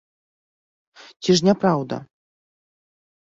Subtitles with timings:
[1.27, 1.95] Ці ж не праўда?